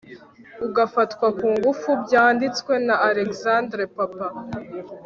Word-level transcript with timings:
gufatwa 0.75 1.27
ku 1.37 1.47
ngufu 1.55 1.89
byanditswe 2.03 2.73
na 2.85 2.95
alexander 3.09 3.79
papa 3.95 4.27